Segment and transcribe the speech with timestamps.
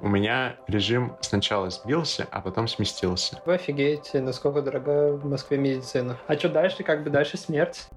[0.00, 3.42] У меня режим сначала сбился, а потом сместился.
[3.44, 6.16] Вы офигеете, насколько дорогая в Москве медицина.
[6.28, 6.84] А что дальше?
[6.84, 7.88] Как бы дальше смерть.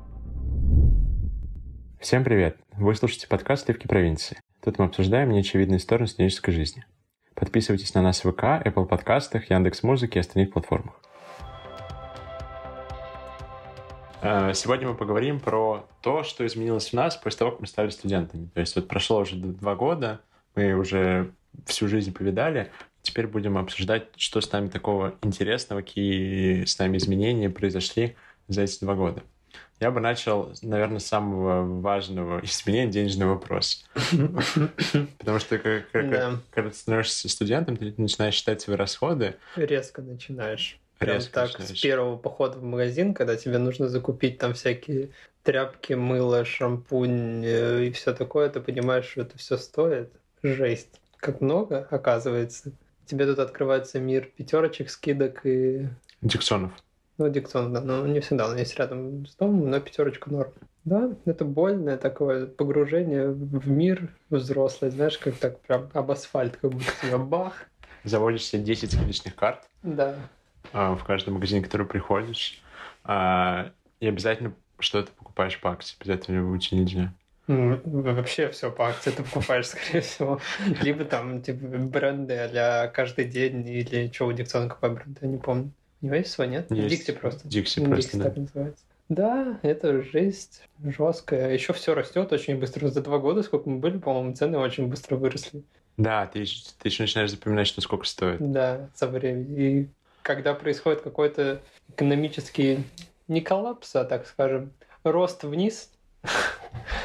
[1.99, 2.57] Всем привет!
[2.75, 4.39] Вы слушаете подкаст «Сливки провинции».
[4.63, 6.83] Тут мы обсуждаем неочевидные стороны студенческой жизни.
[7.35, 10.99] Подписывайтесь на нас в ВК, Apple подкастах, Яндекс.Музыке и остальных платформах.
[14.23, 17.89] Э, сегодня мы поговорим про то, что изменилось в нас после того, как мы стали
[17.89, 18.49] студентами.
[18.55, 20.21] То есть вот прошло уже два года,
[20.55, 21.31] мы уже
[21.65, 22.71] всю жизнь повидали.
[23.01, 28.15] Теперь будем обсуждать, что с нами такого интересного, какие с нами изменения произошли
[28.47, 29.23] за эти два года.
[29.79, 33.83] Я бы начал, наверное, с самого важного изменения денежный вопрос.
[35.17, 36.39] Потому что как, как, да.
[36.51, 39.37] когда ты становишься студентом, ты начинаешь считать свои расходы.
[39.55, 40.79] Резко начинаешь.
[40.99, 41.79] Прям Резко так, начинаешь.
[41.79, 45.09] с первого похода в магазин, когда тебе нужно закупить там всякие
[45.41, 50.11] тряпки, мыло, шампунь э, и все такое, ты понимаешь, что это все стоит.
[50.43, 52.73] Жесть как много, оказывается.
[53.05, 55.87] Тебе тут открывается мир пятерочек, скидок и...
[56.21, 56.73] Диксонов.
[57.17, 60.51] Ну, Диксон, да, но не всегда он есть рядом с домом, но пятерочка норм.
[60.85, 66.71] Да, это больное такое погружение в мир взрослый, знаешь, как так прям об асфальт, как
[66.71, 67.53] будто тебя бах.
[68.03, 69.69] Заводишь себе 10 скидочных карт.
[69.83, 70.15] Да.
[70.73, 72.59] А, в каждом магазине, в который приходишь.
[73.03, 75.95] А, и обязательно что-то покупаешь по акции.
[75.99, 77.13] Без этого уйти нельзя.
[77.85, 80.39] Вообще все по акции ты покупаешь, скорее всего.
[80.81, 85.37] Либо там типа бренды для каждый день, или что у Диксона какой бренд, я не
[85.37, 85.71] помню.
[86.01, 86.71] У него есть свой, нет?
[86.71, 86.89] Есть.
[86.89, 87.47] Дикси просто.
[87.47, 88.23] Дикси просто, Дикси да.
[88.23, 88.83] так называется.
[89.09, 91.53] Да, это жесть жесткая.
[91.53, 92.87] Еще все растет очень быстро.
[92.87, 95.63] За два года, сколько мы были, по-моему, цены очень быстро выросли.
[95.97, 96.45] Да, ты,
[96.79, 98.37] ты еще начинаешь запоминать, что сколько стоит.
[98.39, 99.55] Да, со временем.
[99.57, 99.87] И
[100.21, 102.85] когда происходит какой-то экономический
[103.27, 104.71] не коллапс, а, так скажем,
[105.03, 105.91] рост вниз,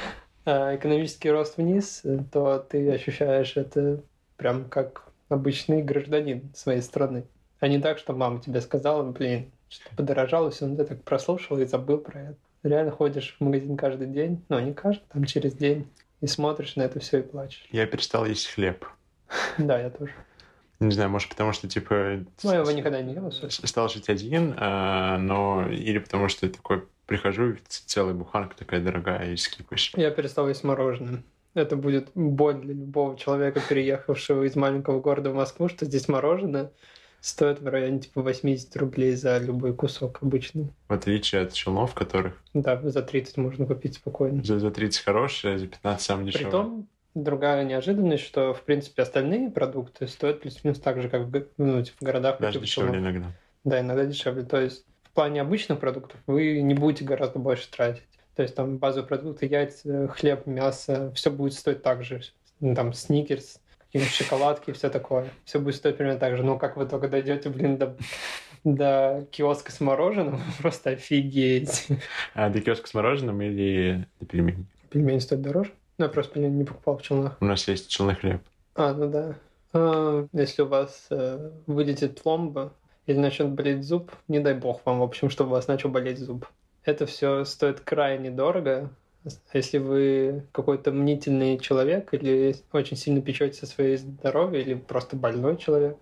[0.47, 2.03] экономический рост вниз,
[2.33, 4.03] то ты ощущаешь это
[4.37, 7.25] прям как обычный гражданин своей страны.
[7.59, 11.59] А не так, что мама тебе сказала, блин, что подорожало, все, ну ты так прослушал
[11.59, 12.39] и забыл про это.
[12.63, 15.89] Реально ходишь в магазин каждый день, ну не каждый, там через день,
[16.21, 17.67] и смотришь на это все и плачешь.
[17.71, 18.85] Я перестал есть хлеб.
[19.59, 20.13] Да, я тоже.
[20.79, 22.25] Не знаю, может, потому что, типа...
[22.43, 23.33] Ну, я его никогда не ел.
[23.33, 25.67] Стал жить один, а, но...
[25.71, 29.93] Или потому что такой прихожу, целая буханка такая дорогая, и скипаешь.
[29.97, 31.23] Я перестал есть мороженое.
[31.55, 36.71] Это будет боль для любого человека, переехавшего из маленького города в Москву, что здесь мороженое
[37.21, 40.71] стоит в районе типа 80 рублей за любой кусок обычный.
[40.89, 42.35] В отличие от челнов, которых...
[42.53, 44.45] Да, за 30 можно купить спокойно.
[44.45, 46.51] За, за 30 хорошее, за 15 самое дешевое.
[46.51, 51.83] Притом, другая неожиданность, что, в принципе, остальные продукты стоят плюс-минус так же, как в, ну,
[51.83, 52.39] типа, в городах.
[52.39, 53.33] Даже дешевле иногда.
[53.65, 54.45] Да, иногда дешевле.
[54.45, 54.85] То есть
[55.17, 58.05] плане обычных продуктов вы не будете гораздо больше тратить.
[58.37, 62.21] То есть там базовые продукты, яйца, хлеб, мясо, все будет стоить так же.
[62.61, 65.31] Ну, там сникерс, какие-нибудь шоколадки и все такое.
[65.47, 66.45] Все будет стоить примерно так же.
[66.45, 67.97] Но как вы только дойдете, блин, до,
[68.63, 71.99] до киоска с мороженым, просто офигеете.
[72.35, 74.67] А до киоска с мороженым или до пельменей?
[74.91, 75.73] Пельмени стоят дороже?
[75.97, 77.39] Ну, я просто пельмени не покупал в челнах.
[77.41, 78.43] У нас есть челный хлеб.
[78.75, 79.35] А, ну да.
[79.73, 82.75] А, если у вас э, вылетит пломба,
[83.07, 86.19] или начнет болеть зуб, не дай бог вам, в общем, чтобы у вас начал болеть
[86.19, 86.47] зуб.
[86.85, 88.91] Это все стоит крайне дорого.
[89.53, 95.57] Если вы какой-то мнительный человек или очень сильно печетесь о своей здоровье, или просто больной
[95.57, 95.97] человек,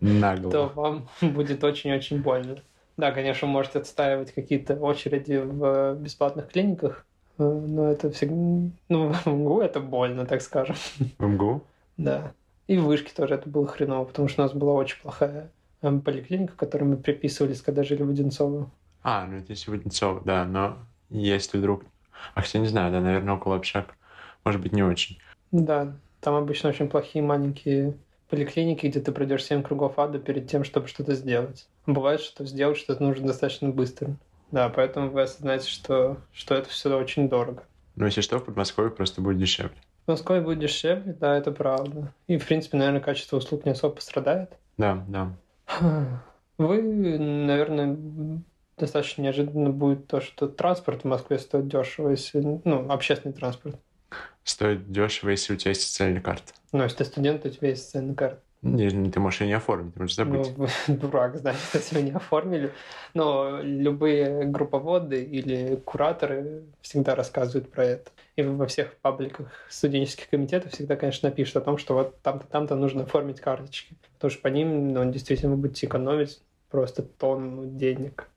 [0.00, 0.50] Нагло.
[0.50, 2.56] то вам будет очень-очень больно.
[2.96, 7.06] Да, конечно, вы можете отстаивать какие-то очереди в бесплатных клиниках,
[7.38, 8.34] э, но это всегда...
[8.88, 10.76] Ну, в МГУ это больно, так скажем.
[11.18, 11.62] В МГУ?
[11.96, 12.32] Да.
[12.66, 16.54] И в вышке тоже это было хреново, потому что у нас была очень плохая поликлиника,
[16.56, 18.70] которую мы приписывались, когда жили в Одинцово.
[19.02, 21.84] А, ну это если в Одинцово, да, но если вдруг...
[22.34, 23.94] А хотя не знаю, да, наверное, около общак,
[24.44, 25.18] может быть, не очень.
[25.52, 27.94] Да, там обычно очень плохие маленькие
[28.28, 31.66] поликлиники, где ты пройдешь 7 кругов ада перед тем, чтобы что-то сделать.
[31.86, 34.16] Бывает, что сделать что-то нужно достаточно быстро.
[34.52, 37.64] Да, поэтому вы осознаете, что, что это все очень дорого.
[37.96, 39.76] Ну, если что, в Подмосковье просто будет дешевле.
[40.06, 42.12] В Москве будет дешевле, да, это правда.
[42.26, 44.50] И, в принципе, наверное, качество услуг не особо пострадает.
[44.76, 45.32] Да, да.
[46.58, 46.82] Вы,
[47.18, 47.96] наверное,
[48.76, 53.76] достаточно неожиданно будет то, что транспорт в Москве стоит дешево, если, ну, общественный транспорт.
[54.42, 56.52] Стоит дешево, если у тебя есть социальная карта.
[56.72, 58.40] Ну, если ты студент, то у тебя есть социальная карта.
[58.62, 60.52] Не, ты можешь ее не оформить, ты можешь забыть.
[60.56, 62.72] Ну, дурак, значит, если вы не оформили.
[63.14, 68.10] Но любые групповоды или кураторы всегда рассказывают про это.
[68.40, 72.74] И во всех пабликах студенческих комитетов всегда, конечно, напишут о том, что вот там-то, там-то
[72.74, 73.96] нужно оформить карточки.
[74.14, 76.40] Потому что по ним, ну, действительно, вы будете экономить
[76.70, 78.28] просто тонну денег.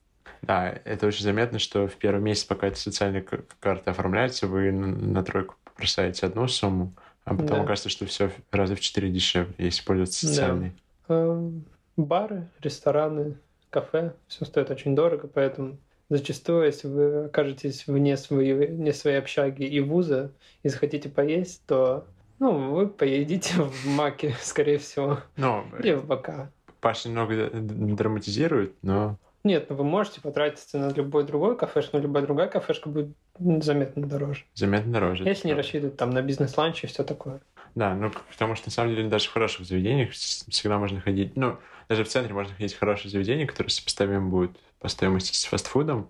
[0.42, 3.26] Да, это очень заметно, что в первый месяц, пока эта социальная
[3.60, 6.94] карта оформляется, вы на тройку бросаете одну сумму,
[7.26, 7.64] А потом Да.
[7.64, 10.34] окажется, что все раза в четыре дешевле, если пользоваться Да.
[10.34, 10.74] социальной.
[11.08, 11.50] Э,
[11.96, 13.38] Бары, рестораны,
[13.70, 15.78] кафе, все стоит очень дорого, поэтому
[16.18, 20.32] зачастую, если вы окажетесь вне своей, вне своей общаги и вуза
[20.64, 22.06] и захотите поесть, то
[22.40, 26.52] ну, вы поедите в Маке, скорее всего, Ну, или в БК.
[26.82, 32.24] Паша немного драматизирует, но Нет, ну вы можете потратиться на любой другой кафешку, но любая
[32.24, 34.44] другая кафешка будет заметно дороже.
[34.54, 35.24] заметно дороже.
[35.24, 35.64] Если не правда.
[35.64, 37.42] рассчитывать там на бизнес-ланч и все такое.
[37.76, 41.58] Да, ну, потому что на самом деле даже в хороших заведениях всегда можно ходить, ну,
[41.90, 46.10] даже в центре можно ходить в хорошие заведения, которые сопоставимы будут по стоимости с фастфудом,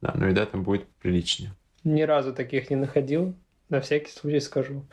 [0.00, 1.52] да, но еда там будет приличнее.
[1.84, 3.34] Ни разу таких не находил.
[3.68, 4.84] На всякий случай скажу.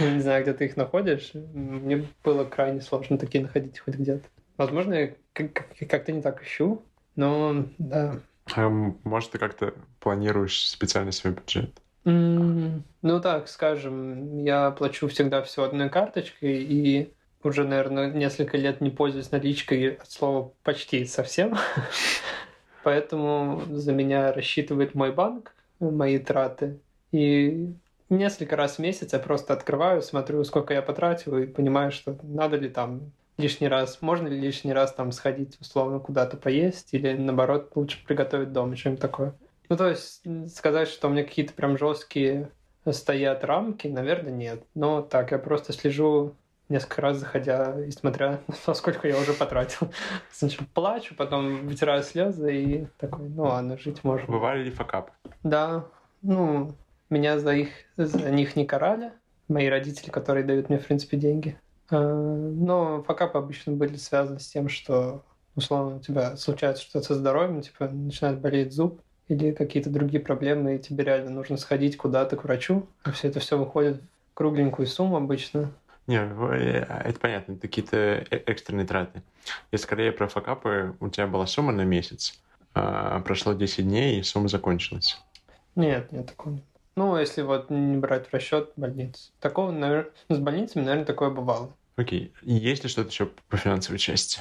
[0.00, 1.30] Не знаю, где ты их находишь.
[1.34, 4.28] Мне было крайне сложно такие находить хоть где-то.
[4.56, 6.82] Возможно, я как- как- как-то не так ищу,
[7.16, 8.20] но да.
[8.54, 11.80] А, может, ты как-то планируешь специально свой бюджет?
[12.06, 18.80] М, Ну так, скажем, я плачу всегда все одной карточкой и уже, наверное, несколько лет
[18.80, 21.56] не пользуюсь наличкой от слова почти совсем.
[22.82, 26.80] Поэтому за меня рассчитывает мой банк мои траты.
[27.12, 27.74] И
[28.08, 32.56] несколько раз в месяц я просто открываю, смотрю, сколько я потратил, и понимаю, что надо
[32.56, 37.72] ли там лишний раз, можно ли лишний раз там сходить условно куда-то поесть, или наоборот
[37.74, 39.34] лучше приготовить дома, что-нибудь такое.
[39.70, 40.22] Ну, то есть
[40.52, 42.50] сказать, что у меня какие-то прям жесткие
[42.90, 44.64] стоят рамки, наверное, нет.
[44.74, 46.34] Но так, я просто слежу
[46.68, 48.40] несколько раз заходя и смотря,
[48.74, 49.92] сколько я уже потратил.
[50.32, 54.26] Сначала плачу, потом вытираю слезы и такой, ну ладно, жить можно.
[54.26, 55.12] Бывали ли факапы?
[55.44, 55.86] Да,
[56.20, 56.74] ну,
[57.08, 59.12] меня за, их, за них не карали.
[59.46, 61.56] Мои родители, которые дают мне, в принципе, деньги.
[61.90, 65.24] А, Но факапы обычно были связаны с тем, что,
[65.54, 70.74] условно, у тебя случается что-то со здоровьем, типа начинает болеть зуб или какие-то другие проблемы,
[70.74, 72.86] и тебе реально нужно сходить куда-то к врачу.
[73.06, 75.70] И все это все выходит в кругленькую сумму обычно.
[76.08, 79.22] Не, э, это понятно, это какие-то э- экстренные траты.
[79.70, 82.40] Я скорее про факапы, у тебя была сумма на месяц,
[82.74, 85.22] а прошло 10 дней, и сумма закончилась.
[85.76, 86.64] Нет, нет такого нет.
[86.96, 89.30] Ну, если вот не брать в расчет больниц.
[89.38, 91.72] Такого, наверное, с больницами, наверное, такое бывало.
[91.94, 92.32] Окей.
[92.42, 94.40] Есть ли что-то еще по финансовой части?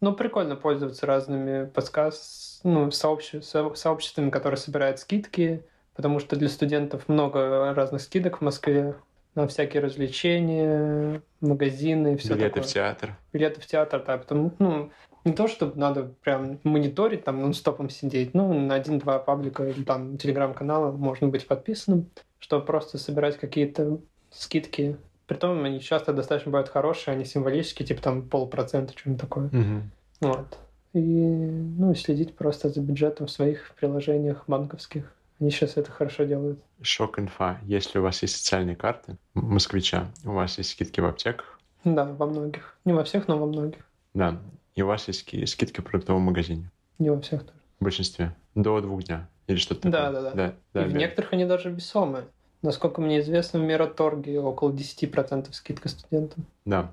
[0.00, 5.64] Ну, прикольно пользоваться разными подкаст, ну, сообще- со- сообществами, которые собирают скидки,
[5.94, 8.94] потому что для студентов много разных скидок в Москве
[9.34, 12.62] на всякие развлечения, магазины и все Билеты такое.
[12.62, 13.16] в театр.
[13.32, 14.90] Билеты в театр, да, потому, ну,
[15.24, 20.16] не то, чтобы надо прям мониторить, там, нон-стопом сидеть, ну, на один-два паблика или там
[20.16, 22.08] телеграм-канала можно быть подписанным,
[22.38, 23.98] чтобы просто собирать какие-то
[24.30, 24.96] скидки.
[25.28, 29.48] Притом они часто достаточно бывают хорошие, они символические, типа там полпроцента, что-нибудь такое.
[29.52, 29.90] Мгм.
[30.20, 30.58] Вот.
[30.94, 35.12] И, ну, и следить просто за бюджетом в своих приложениях банковских.
[35.38, 36.58] Они сейчас это хорошо делают.
[36.82, 37.58] Шок инфа.
[37.64, 42.26] Если у вас есть социальные карты москвича, у вас есть скидки в аптеках, Да, во
[42.26, 42.76] многих.
[42.84, 43.84] Не во всех, но во многих.
[44.14, 44.38] да,
[44.74, 46.70] и у вас есть ски- скидки в продуктовом магазине.
[46.98, 47.58] Не во всех тоже.
[47.78, 48.34] В большинстве.
[48.56, 49.28] До двух дня.
[49.46, 50.22] Или что-то Да, такое.
[50.22, 50.34] да, да.
[50.34, 50.98] да, да, и в да.
[50.98, 52.24] некоторых они даже весомые.
[52.62, 56.44] Насколько мне известно, в Мираторге около 10% скидка студентам.
[56.64, 56.92] Да,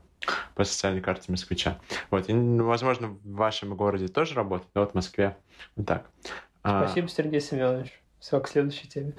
[0.54, 1.80] по социальной карте москвича.
[2.12, 5.36] Вот, и, возможно, в вашем городе тоже работает, но вот в Москве
[5.76, 6.06] вот так.
[6.62, 8.00] А, Спасибо, Сергей Семенович.
[8.20, 9.14] Все, к следующей теме.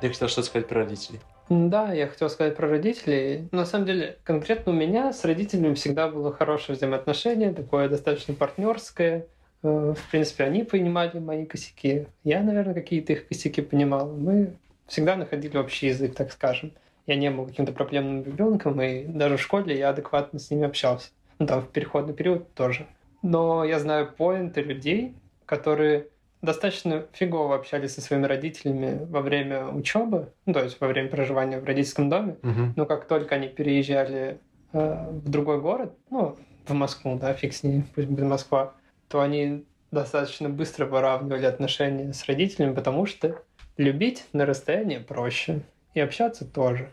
[0.00, 1.20] Ты хотел что сказать про родителей?
[1.50, 3.48] Да, я хотел сказать про родителей.
[3.52, 9.26] На самом деле, конкретно у меня с родителями всегда было хорошее взаимоотношение, такое достаточно партнерское.
[9.62, 12.06] Э, В принципе, они понимали мои косяки.
[12.24, 14.10] Я, наверное, какие-то их косяки понимал.
[14.10, 14.54] Мы
[14.86, 16.72] всегда находили общий язык, так скажем.
[17.06, 21.08] Я не был каким-то проблемным ребенком, и даже в школе я адекватно с ними общался.
[21.38, 22.86] Ну, там в переходный период тоже.
[23.22, 25.14] Но я знаю поинты людей,
[25.46, 26.06] которые
[26.42, 31.60] достаточно фигово общались со своими родителями во время учебы, ну, то есть во время проживания
[31.60, 32.72] в родительском доме, Мгм.
[32.76, 34.38] но как только они переезжали
[34.72, 36.36] э, в другой город, ну,
[36.66, 38.72] в Москву, да, фиг с ней, пусть будет Москва,
[39.10, 43.42] то они достаточно быстро выравнивали отношения с родителями, потому что
[43.76, 45.62] любить на расстоянии проще,
[45.94, 46.90] и общаться тоже.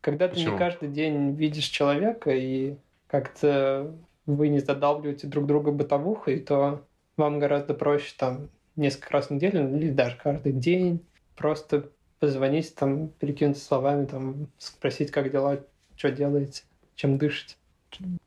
[0.00, 0.52] Когда ты Почему?
[0.52, 6.86] не каждый день видишь человека, и как-то вы не задалбливаете друг друга бытовухой, то
[7.18, 11.04] вам гораздо проще там несколько раз в неделю или даже каждый день
[11.36, 15.58] просто позвонить, там, перекинуться словами, там, спросить, как дела,
[15.96, 16.62] что делаете,
[16.94, 17.56] чем дышите.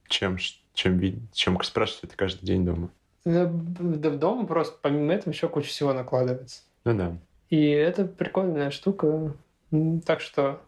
[0.08, 1.02] Чем, ш- чем,
[1.32, 2.90] чем спрашивать это каждый день дома?
[3.26, 6.62] Да, да дома просто помимо этого еще куча всего накладывается.
[6.84, 7.18] Ну да.
[7.50, 9.36] И это прикольная штука.
[10.06, 10.62] Так что,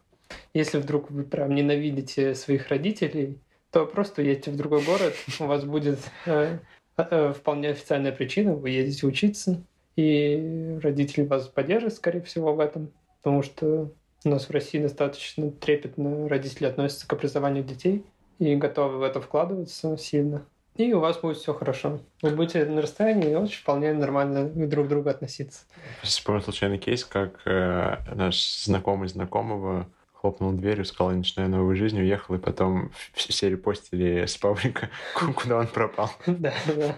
[0.54, 3.38] если вдруг вы прям ненавидите своих родителей,
[3.70, 6.58] то просто едете в другой город, у вас будет э,
[6.96, 9.62] э, вполне официальная причина, вы едете учиться,
[9.96, 12.90] и родители вас поддержат, скорее всего, в этом,
[13.22, 13.90] потому что
[14.24, 18.04] у нас в России достаточно трепетно родители относятся к образованию детей
[18.38, 20.44] и готовы в это вкладываться сильно.
[20.76, 22.00] И у вас будет все хорошо.
[22.20, 25.60] Вы будете на расстоянии очень вполне нормально друг к другу относиться.
[26.02, 31.98] Вспомнил случайный кейс, как э, наш знакомый знакомого хлопнул дверью, сказал, я начинаю новую жизнь,
[31.98, 34.90] уехал, и потом все репостили с паблика,
[35.36, 36.10] куда он пропал.
[36.26, 36.96] Да, да.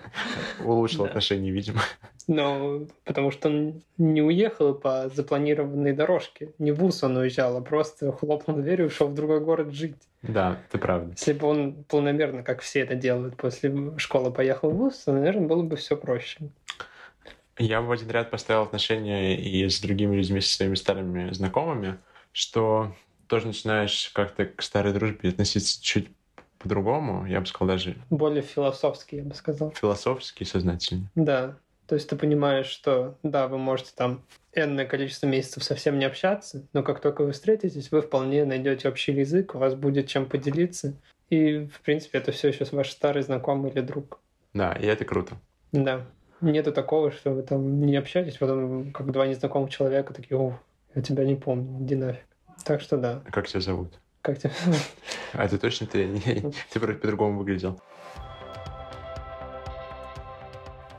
[0.64, 1.82] Улучшил отношения, видимо.
[2.28, 6.52] Но потому что он не уехал по запланированной дорожке.
[6.58, 9.96] Не в ВУЗ он уезжал, а просто хлопнул дверью и ушел в другой город жить.
[10.22, 11.14] Да, это правда.
[11.16, 15.48] Если бы он планомерно, как все это делают, после школы поехал в ВУЗ, то, наверное,
[15.48, 16.38] было бы все проще.
[17.56, 21.96] Я в один ряд поставил отношения и с другими людьми, со своими старыми знакомыми,
[22.32, 22.94] что
[23.26, 26.08] тоже начинаешь как-то к старой дружбе относиться чуть
[26.58, 27.96] по-другому, я бы сказал, даже...
[28.10, 29.72] Более философски, я бы сказал.
[29.72, 31.10] Философски, сознательно.
[31.14, 31.56] Да.
[31.88, 36.66] То есть ты понимаешь, что да, вы можете там энное количество месяцев совсем не общаться,
[36.74, 40.94] но как только вы встретитесь, вы вполне найдете общий язык, у вас будет чем поделиться.
[41.30, 44.20] И, в принципе, это все еще ваш старый знакомый или друг.
[44.52, 45.36] Да, и это круто.
[45.72, 46.04] Да.
[46.42, 50.58] Нету такого, что вы там не общаетесь, потом как два незнакомых человека такие, о,
[50.94, 52.24] я тебя не помню, иди нафиг.
[52.64, 53.22] Так что да.
[53.26, 53.98] А как тебя зовут?
[54.20, 54.52] Как тебя
[55.32, 56.20] А это точно ты?
[56.70, 57.80] Ты просто по-другому выглядел.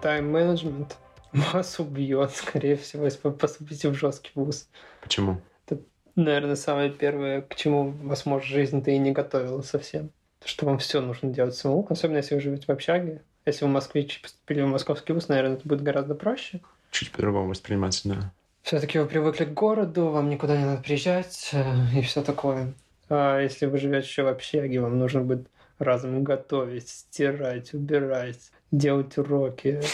[0.02, 0.98] Тайм-менеджмент
[1.34, 4.70] вас убьет, скорее всего, если вы поступите в жесткий вуз.
[5.02, 5.42] Почему?
[5.68, 5.82] Это,
[6.16, 10.12] наверное, самое первое, к чему вас, может, жизнь-то и не готовила совсем.
[10.44, 13.22] Что вам все нужно делать самому, особенно если вы живете в общаге.
[13.46, 16.62] Если вы москвич поступили в московский вуз, наверное, это будет гораздо проще.
[16.92, 18.32] Чуть по-другому восприниматься, да.
[18.62, 21.64] Все-таки вы привыкли к городу, вам никуда не надо приезжать э,
[21.98, 22.74] и все такое.
[23.10, 25.48] А если вы живете еще в общаге, вам нужно будет
[25.80, 29.82] разом готовить, стирать, убирать, делать уроки.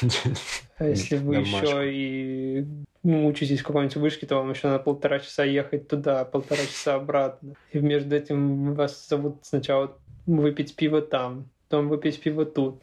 [0.78, 2.66] А если вы еще и
[3.02, 6.96] ну, учитесь в какой-нибудь вышке, то вам еще на полтора часа ехать туда, полтора часа
[6.96, 7.54] обратно.
[7.72, 12.82] И между этим вас зовут сначала выпить пиво там, потом выпить пиво тут.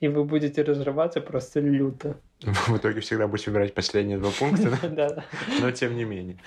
[0.00, 2.16] И вы будете разрываться просто люто.
[2.40, 5.24] В итоге всегда будешь выбирать последние два пункта, да?
[5.60, 6.38] но тем не менее.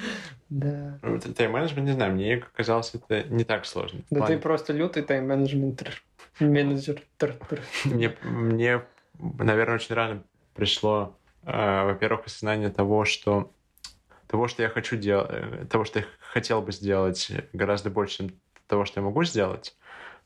[0.50, 1.00] Да.
[1.36, 4.02] Тайм-менеджмент, не знаю, мне казалось, это не так сложно.
[4.12, 5.84] Да ты просто лютый тайм-менеджмент
[6.40, 7.02] менеджер.
[7.86, 8.84] Мне, мне,
[9.20, 10.24] наверное, очень рано
[10.54, 13.52] пришло, э, во-первых, осознание того, что
[14.28, 18.32] того, что я хочу делать, э, того, что я хотел бы сделать, гораздо больше, чем
[18.68, 19.76] того, что я могу сделать.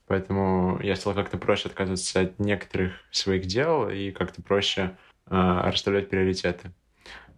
[0.08, 4.98] Поэтому я стал как-то проще отказываться от некоторых своих дел и как-то проще
[5.28, 6.72] а, расставлять приоритеты.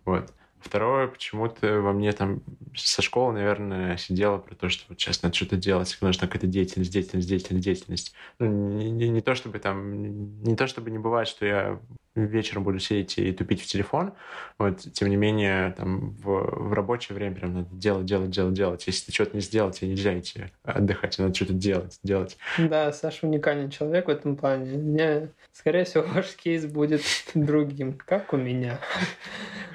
[0.05, 0.33] Вот.
[0.61, 2.41] Второе, почему-то во мне там
[2.75, 6.91] со школы, наверное, сидело про то, что вот сейчас надо что-то делать, нужна какая-то деятельность,
[6.91, 8.13] деятельность, деятельность, деятельность.
[8.39, 11.79] Ну, не, не, не то, чтобы там, не то, чтобы не бывает, что я
[12.15, 14.13] вечером буду сидеть и тупить в телефон,
[14.57, 18.87] вот, тем не менее, там, в, в рабочее время прям надо делать, делать, делать, делать.
[18.87, 22.37] Если ты что-то не сделал, тебе нельзя идти отдыхать, надо что-то делать, делать.
[22.57, 24.77] Да, Саша уникальный человек в этом плане.
[24.77, 27.01] Мне, скорее всего, ваш кейс будет
[27.33, 28.79] другим, как у меня.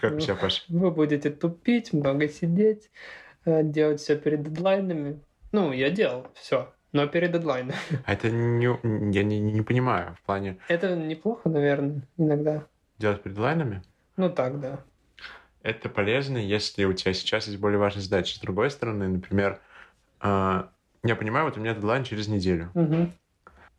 [0.00, 0.62] Как у тебя, Паша?
[0.68, 2.90] Вы будете тупить, много сидеть,
[3.44, 5.20] э, делать все перед дедлайнами.
[5.52, 7.74] Ну, я делал все но перед дедлайном.
[8.04, 8.64] А это не,
[9.12, 10.58] я не, не понимаю в плане...
[10.68, 12.64] Это неплохо, наверное, иногда.
[12.98, 13.82] Делать перед дедлайнами?
[14.16, 14.80] Ну так, да.
[15.62, 18.36] Это полезно, если у тебя сейчас есть более важные задачи.
[18.36, 19.60] С другой стороны, например,
[20.22, 20.64] э,
[21.02, 22.70] я понимаю, вот у меня дедлайн через неделю.
[22.74, 23.12] Угу.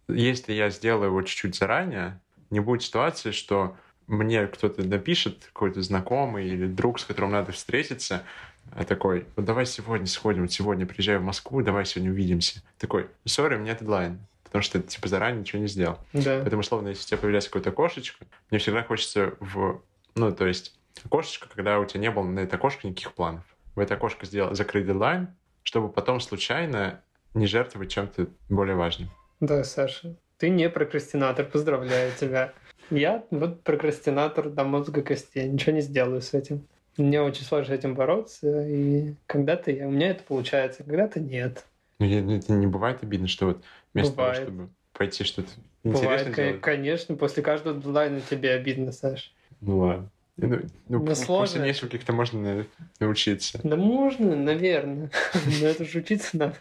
[0.10, 3.76] Если я сделаю его чуть-чуть заранее, не будет ситуации, что
[4.08, 8.24] мне кто-то напишет, какой-то знакомый или друг, с которым надо встретиться,
[8.72, 12.62] а такой, вот давай сегодня сходим, сегодня приезжаю в Москву, давай сегодня увидимся.
[12.78, 15.98] Такой, сори, у меня дедлайн, потому что ты, типа, заранее ничего не сделал.
[16.14, 16.40] Да.
[16.42, 19.82] Поэтому, условно, если у тебя появляется какое-то окошечко, мне всегда хочется в...
[20.16, 23.44] Ну, то есть, окошечко, когда у тебя не было на это окошко никаких планов.
[23.76, 25.30] В это окошко сделал, закрыть дедлайн,
[25.64, 27.02] чтобы потом случайно
[27.34, 29.10] не жертвовать чем-то более важным.
[29.40, 32.54] Да, Саша, ты не прокрастинатор, поздравляю тебя.
[32.90, 36.68] Я вот прокрастинатор до мозга костей, ничего не сделаю с этим.
[36.98, 41.64] Мне очень сложно с этим бороться, и когда-то я, у меня это получается, когда-то нет.
[42.00, 43.64] Ну, это не бывает обидно, что вот
[43.94, 44.36] вместо бывает.
[44.36, 45.50] того, чтобы пойти что-то
[45.84, 49.32] интересное Бывает, конечно, после каждого дедлайна тебе обидно, Саш.
[49.62, 50.10] Ну ладно.
[50.38, 51.46] Ну, ну, Ну, сложно.
[51.46, 52.66] После нескольких-то можно на-
[53.00, 53.60] научиться.
[53.64, 55.10] Да можно, наверное,
[55.62, 56.56] но это же учиться надо.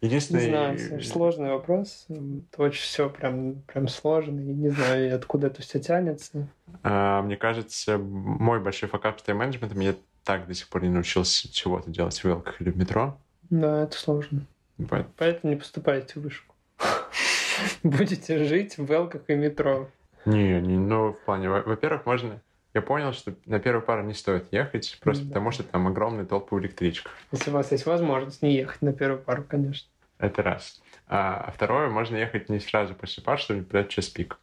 [0.00, 0.48] Не Единственное...
[0.48, 2.06] знаю, Саш, сложный вопрос.
[2.08, 4.40] Это очень все прям, прям сложно.
[4.40, 6.48] И не знаю, откуда это все тянется.
[6.82, 11.52] а, мне кажется, мой большой факап с тайм-менеджментом, я так до сих пор не научился
[11.52, 13.16] чего-то делать в велках или в метро.
[13.50, 14.40] Да, это сложно.
[14.78, 16.54] Поэтому Поэтому не поступайте в вышку.
[17.82, 19.88] Будете жить в велках и метро.
[20.24, 22.40] Не, не, ну, в плане, во- во-первых, можно,
[22.74, 25.28] я понял, что на первую пару не стоит ехать, просто Да.
[25.28, 27.12] потому что там огромные толпы в электричках.
[27.32, 29.88] Если у вас есть возможность не ехать на первую пару, конечно.
[30.18, 30.82] Это раз.
[31.06, 34.38] А, а второе, можно ехать не сразу после пар, чтобы не придать час пик.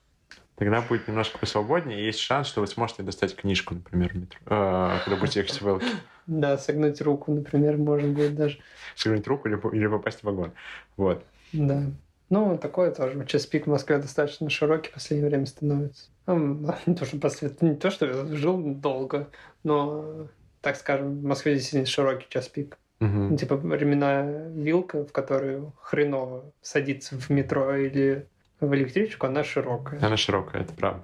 [0.56, 4.40] Тогда будет немножко посвободнее, и есть шанс, что вы сможете достать книжку, например, в метро,
[4.46, 5.88] э, когда будете ехать в Велке.
[6.28, 8.60] Да, согнуть руку, например, может быть даже.
[8.96, 10.52] Согнуть руку или, или попасть в вагон.
[10.98, 11.26] Вот.
[11.52, 11.84] Да.
[12.32, 13.24] Ну, такое тоже.
[13.26, 16.10] Час пик в Москве достаточно широкий в последнее время становится.
[16.26, 17.52] Ну, Не то, что, после...
[17.60, 19.28] не то, что я жил долго,
[19.64, 20.28] но,
[20.62, 22.78] так скажем, в Москве действительно широкий час пик.
[23.02, 28.28] Ну, Типа временная вилка, в которую хреново садиться в метро или
[28.62, 30.00] в электричку, она широкая.
[30.02, 31.02] Она широкая, это правда.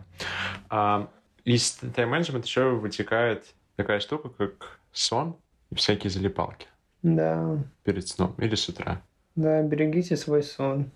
[0.70, 1.10] А,
[1.44, 5.36] из тайм-менеджмента еще вытекает такая штука, как сон
[5.72, 6.68] и всякие залипалки
[7.02, 9.02] Да, перед сном или с утра.
[9.36, 10.92] да, берегите свой сон.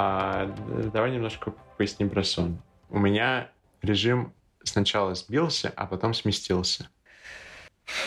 [0.00, 0.46] А,
[0.92, 2.58] давай немножко поясним про сон.
[2.88, 3.48] У меня
[3.82, 6.88] режим сначала сбился, а потом сместился.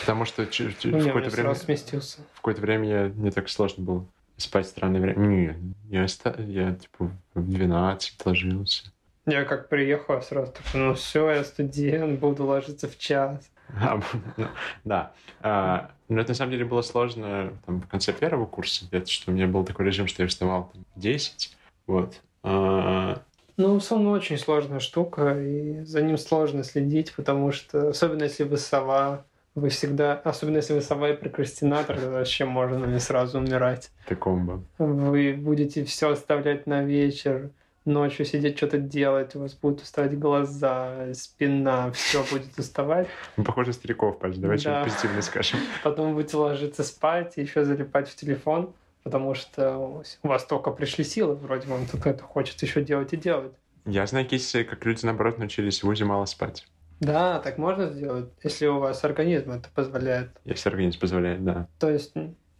[0.00, 2.20] Потому что ч- ч- У в какое-то время, сместился.
[2.32, 4.06] в какое-то время я, мне так сложно было
[4.38, 5.18] спать в странное время.
[5.18, 8.84] Не, я, оста- я типа в 12 ложился.
[9.26, 13.50] Я как приехал, я сразу такой, ну все, я студент, буду ложиться в час.
[13.78, 14.00] А,
[14.38, 14.48] ну,
[14.84, 15.12] Да.
[15.42, 19.30] А, Но это на самом деле было сложно там, в конце первого курса, где-то, что
[19.30, 21.54] у меня был такой режим, что я вставал там, в 10.
[21.86, 22.20] Вот.
[22.42, 23.22] А,
[23.56, 28.56] Ну, сон очень сложная штука, и за ним сложно следить, потому что, особенно если вы
[28.56, 29.24] сова,
[29.54, 33.90] вы всегда, особенно если вы сова и прокрастинатор, то вообще можно не сразу умирать.
[34.06, 34.62] Это комбо.
[34.78, 37.50] Вы будете все оставлять на вечер,
[37.84, 43.08] ночью сидеть что-то делать, у вас будут уставать глаза, спина, все будет уставать.
[43.36, 44.60] Мы похожи на стариков, Паш, давай Да.
[44.62, 45.58] что-нибудь позитивное скажем.
[45.84, 48.72] Потом будете ложиться спать и еще залипать в телефон,
[49.02, 53.16] потому что у вас только пришли силы, вроде вам тут это хочется еще делать и
[53.16, 53.52] делать.
[53.84, 56.66] Я знаю кейсы, как люди, наоборот, научились в ВУЗе мало спать.
[57.00, 60.30] Да, так можно сделать, если у вас организм это позволяет.
[60.44, 61.66] Если организм позволяет, да.
[61.80, 62.12] То есть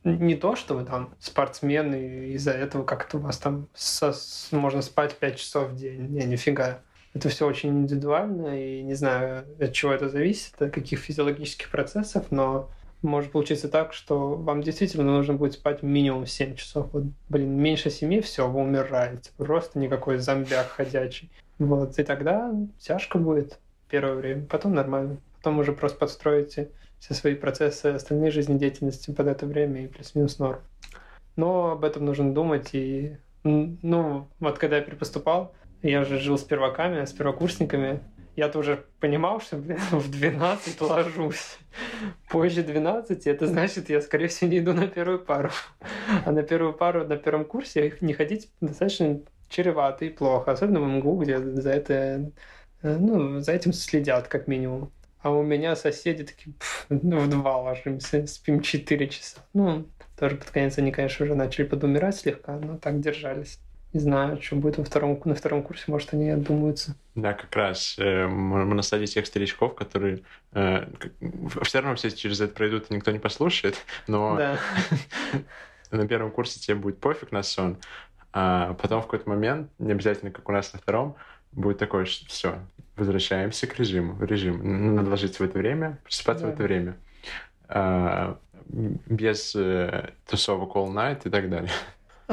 [0.02, 4.12] не то, что вы там спортсмен, и из-за этого как-то у вас там со-
[4.50, 6.08] можно спать 5 часов в день.
[6.08, 6.80] Не, нифига.
[7.14, 12.32] Это все очень индивидуально, и не знаю, от чего это зависит, от каких физиологических процессов,
[12.32, 12.68] но
[13.02, 16.88] может получиться так, что вам действительно нужно будет спать минимум 7 часов.
[16.92, 19.30] Вот, блин, меньше 7, все, вы умираете.
[19.36, 21.30] Просто никакой зомбяк ходячий.
[21.58, 25.18] Вот, и тогда тяжко будет первое время, потом нормально.
[25.36, 30.60] Потом уже просто подстроите все свои процессы остальной жизнедеятельности под это время и плюс-минус норм.
[31.34, 32.70] Но об этом нужно думать.
[32.74, 38.00] И, ну, вот когда я перепоступал, я уже жил с перваками, с первокурсниками,
[38.36, 41.58] я-то уже понимал, что, блин, в 12 ложусь.
[42.30, 45.50] Позже 12, это значит, я, скорее всего, не иду на первую пару.
[46.24, 50.52] А на первую пару на первом курсе не ходить достаточно чревато и плохо.
[50.52, 52.32] Особенно в МГУ, где за это
[52.82, 54.92] э, ну, за этим следят, как минимум.
[55.20, 59.40] А у меня соседи такие, «Пф, ну, в два ложимся, спим 4 часа.
[59.54, 59.86] Ну,
[60.18, 63.60] тоже под конец они, конечно, уже начали подумирать слегка, но так держались.
[63.92, 66.94] Не знаю, что будет во втором, на втором курсе, может, они отдумаются.
[67.14, 67.96] Да, как раз.
[67.98, 70.20] э, Мы мы насадили тех старичков, которые
[70.52, 70.86] э,
[71.62, 73.76] все равно все через это пройдут, и никто не послушает,
[74.06, 74.58] но Да.
[75.90, 77.76] на первом курсе тебе будет пофиг на сон,
[78.32, 81.16] а потом в какой-то момент, не обязательно как у нас на втором,
[81.52, 82.60] будет такое, что все,
[82.96, 84.16] возвращаемся к режиму.
[84.24, 84.94] Режим.
[84.96, 86.96] Надо ложиться в это время, просыпаться в это время.
[87.68, 91.70] А, без э, тусовок all night и так далее.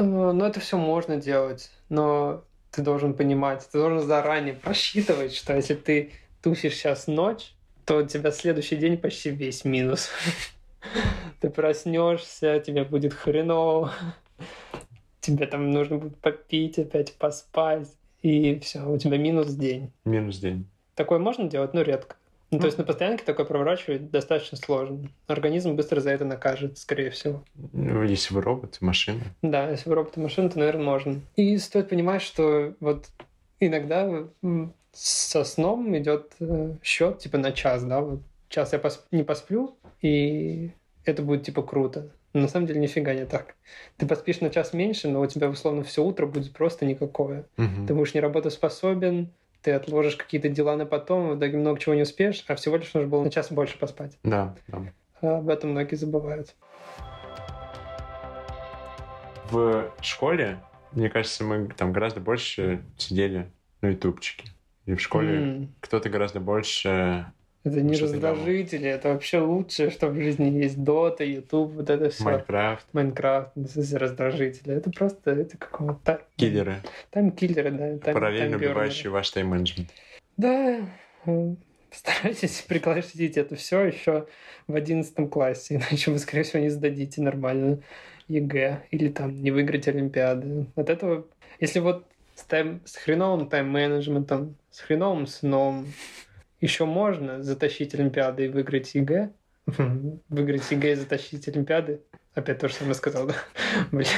[0.00, 5.74] Ну, это все можно делать, но ты должен понимать, ты должен заранее просчитывать, что если
[5.74, 10.10] ты тусишь сейчас ночь, то у тебя следующий день почти весь минус.
[11.40, 13.92] Ты проснешься, тебе будет хреново,
[15.20, 17.88] тебе там нужно будет попить, опять поспать,
[18.22, 19.92] и все, у тебя минус день.
[20.04, 20.66] Минус день.
[20.94, 22.16] Такое можно делать, но редко.
[22.50, 25.08] Ну, то есть на постоянке такое проворачивать достаточно сложно.
[25.28, 27.44] Организм быстро за это накажет, скорее всего.
[27.72, 29.20] Ну, если вы робот, машина.
[29.42, 31.20] Да, если вы робот и машина, то, наверное, можно.
[31.36, 33.06] И стоит понимать, что вот
[33.60, 34.26] иногда
[34.92, 39.76] со сном идет э, счет типа на час, да, вот час я пос- не посплю,
[40.02, 40.72] и
[41.04, 42.10] это будет типа круто.
[42.32, 43.56] Но на самом деле нифига не так.
[43.96, 47.44] Ты поспишь на час меньше, но у тебя условно все утро будет просто никакое.
[47.56, 47.86] Мгм.
[47.86, 49.30] Ты будешь не работоспособен,
[49.62, 52.92] ты отложишь какие-то дела на потом, в итоге много чего не успеешь, а всего лишь
[52.94, 54.18] нужно было на час больше поспать.
[54.22, 54.82] Да, да.
[55.20, 56.54] А об этом многие забывают.
[59.50, 60.60] В школе,
[60.92, 64.48] мне кажется, мы там гораздо больше сидели на ютубчике.
[64.86, 67.26] И в школе М, кто-то гораздо больше
[67.62, 68.12] Это не делал?
[68.12, 70.82] раздражители, это вообще лучшее, что в жизни есть.
[70.82, 72.24] Дота, Ютуб, вот это все.
[72.24, 74.74] Майнкрафт, Майнкрафт, ну, в смысле, раздражители.
[74.74, 76.76] Это просто это какого-то киллеры,
[77.10, 77.98] тайм-киллеры, да.
[77.98, 78.70] Тайм, параллельно таймбернеры.
[78.70, 79.90] убивающие ваш тайм-менеджмент.
[80.38, 80.80] Да,
[81.26, 81.54] э,
[81.90, 84.26] старайтесь прекратить это все еще
[84.66, 87.80] в одиннадцатом классе, иначе вы, скорее всего, не сдадите нормально
[88.28, 90.64] ЕГЭ или там не выиграете Олимпиады.
[90.76, 91.26] От этого,
[91.58, 95.86] если вот с, тайм, с хреновым тайм-менеджментом, с хреновым сном
[96.60, 99.30] еще можно затащить Олимпиады и выиграть ЕГЭ,
[100.28, 102.00] выиграть ЕГЭ и затащить Олимпиады,
[102.34, 103.34] опять то же самое сказал, да?
[103.92, 104.08] Блин,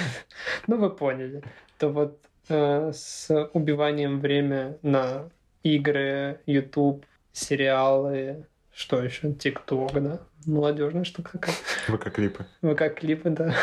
[0.67, 1.43] ну вы поняли,
[1.79, 5.31] то вот э, с убиванием время на
[5.63, 11.55] игры, YouTube, сериалы, что еще, ТикТок, да, молодежная штука такая.
[11.87, 12.47] ВК-клипы.
[12.63, 13.55] ВК-клипы, да.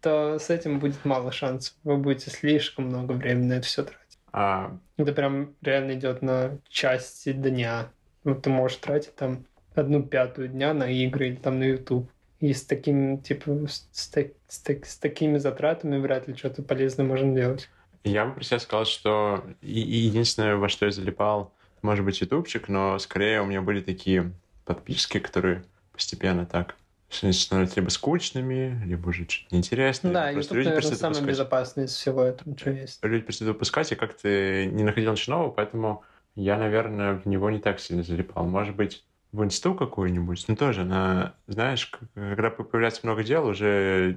[0.00, 1.74] То с этим будет мало шансов.
[1.82, 4.18] Вы будете слишком много времени на это все тратить.
[4.32, 4.76] А...
[4.96, 7.88] Это прям реально идет на части дня.
[8.24, 12.10] Вот ты можешь тратить там одну пятую дня на игры или там на YouTube.
[12.40, 14.10] И с таким, типа, с, с,
[14.48, 17.70] с, с такими затратами вряд ли что-то полезное можно делать.
[18.02, 22.20] Я бы про себя сказал, что и, и единственное, во что я залипал, может быть,
[22.20, 24.32] ютубчик, но скорее у меня были такие
[24.64, 26.76] подписки, которые постепенно так
[27.08, 30.12] становятся либо скучными, либо уже что-то неинтересное.
[30.12, 31.28] Да, YouTube, люди наверное, самый выпускать.
[31.28, 32.98] безопасный из всего этого, что есть.
[33.02, 36.02] Люди просто выпускать, и как-то не находил ничего нового, поэтому
[36.34, 38.44] я, наверное, в него не так сильно залипал.
[38.46, 44.16] Может быть, в инсту какую-нибудь, ну тоже, на, знаешь, когда появляется много дел, уже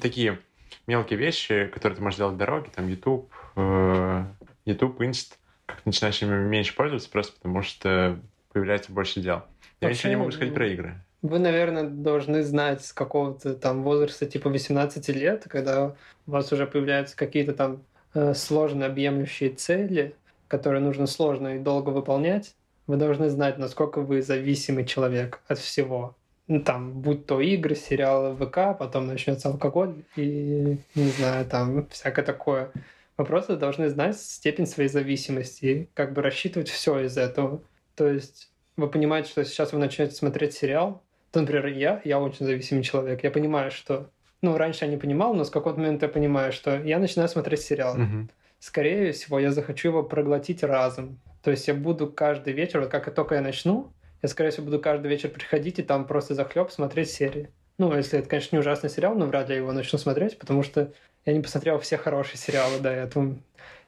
[0.00, 0.38] такие
[0.86, 4.24] мелкие вещи, которые ты можешь делать в дороге, там YouTube, э,
[4.64, 8.20] YouTube, инст, как начинаешь ими меньше пользоваться, просто потому что
[8.52, 9.42] появляется больше дел.
[9.80, 10.94] Я Вообще, еще не могу сказать про игры.
[11.22, 16.66] Вы, наверное, должны знать с какого-то там возраста типа 18 лет, когда у вас уже
[16.66, 17.82] появляются какие-то там
[18.14, 20.14] э, сложно объемлющие цели,
[20.48, 22.54] которые нужно сложно и долго выполнять.
[22.86, 26.16] Вы должны знать, насколько вы зависимый человек от всего.
[26.48, 32.24] Ну, там, будь то игры, сериалы, ВК, потом начнется алкоголь и, не знаю, там, всякое
[32.24, 32.70] такое.
[33.16, 37.62] Вы просто должны знать степень своей зависимости, как бы рассчитывать все из этого.
[37.96, 42.46] То есть вы понимаете, что сейчас вы начнете смотреть сериал, то, например, я, я очень
[42.46, 44.10] зависимый человек, я понимаю, что...
[44.42, 47.62] Ну, раньше я не понимал, но с какого-то момента я понимаю, что я начинаю смотреть
[47.62, 47.94] сериал.
[47.94, 48.28] Угу.
[48.66, 51.20] Скорее всего, я захочу его проглотить разом.
[51.40, 54.80] То есть я буду каждый вечер, вот как только я начну, я, скорее всего, буду
[54.80, 57.48] каждый вечер приходить и там просто захлеб смотреть серии.
[57.78, 60.64] Ну, если это, конечно, не ужасный сериал, но вряд ли я его начну смотреть, потому
[60.64, 60.92] что
[61.24, 63.36] я не посмотрел все хорошие сериалы до этого.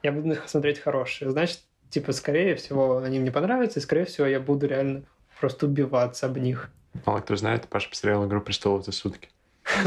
[0.04, 1.28] Я буду их смотреть хорошие.
[1.32, 1.58] Значит,
[1.90, 5.02] типа, скорее всего, они мне понравятся, и, скорее всего, я буду реально
[5.40, 6.70] просто убиваться об них.
[7.04, 9.28] Мало кто знает, Паша посмотрел «Игру престолов» за сутки.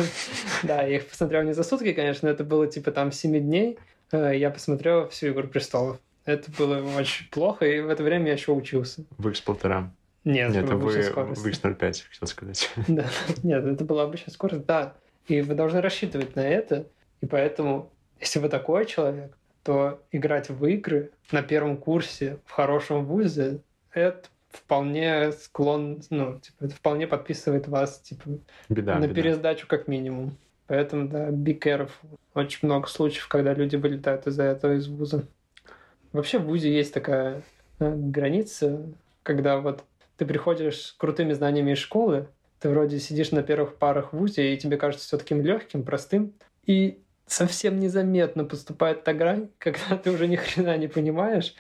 [0.64, 3.80] Да, я их посмотрел не за сутки, конечно, это было типа там 7 дней.
[4.12, 6.00] Э, я посмотрел всю «Игру престолов».
[6.26, 9.04] Это было очень плохо, и в это время я еще учился.
[9.18, 9.92] В X полтора.
[10.24, 12.70] Нет, Нет вы в X05, хотел сказать.
[12.88, 13.06] Да,
[13.42, 14.94] нет, это была обычная скорость, да.
[15.28, 16.88] И вы должны рассчитывать на это,
[17.22, 23.06] и поэтому, если вы такой человек, то играть в игры на первом курсе в хорошем
[23.06, 23.62] вузе
[23.94, 28.30] это вполне склон, ну, типа, это вполне подписывает вас, типа,
[28.70, 29.14] беда, на беда.
[29.14, 30.36] пересдачу как минимум.
[30.72, 32.18] Поэтому, да, be careful.
[32.34, 35.28] Очень много случаев, когда люди вылетают из-за этого из вуза.
[36.14, 37.42] Вообще в ВУЗе есть такая
[37.80, 38.82] э, граница,
[39.22, 39.84] когда вот
[40.16, 42.30] ты приходишь с крутыми знаниями из школы,
[42.62, 46.32] ты вроде сидишь на первых парах в ВУЗе, и тебе кажется все таким легким, простым,
[46.66, 51.54] и совсем незаметно поступает та грань, когда ты уже ни хрена не понимаешь,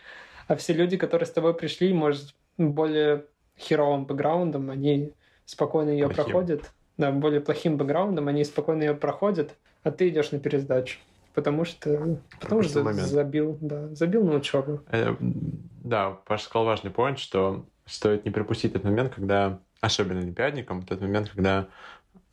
[0.48, 3.26] а все люди, которые с тобой пришли, может, более
[3.60, 5.12] херовым бэкграундом, они
[5.46, 6.24] спокойно ее плохим.
[6.24, 6.72] проходят.
[7.02, 11.00] Да, более плохим бэкграундом, они спокойно ее проходят, а ты идешь на пересдачу.
[11.34, 13.08] Потому что, потому что момент.
[13.08, 14.82] забил, да, забил на учебу.
[14.92, 20.84] Э, да, Паша сказал важный point, что стоит не пропустить этот момент, когда, особенно олимпиадникам,
[20.84, 21.70] тот момент, когда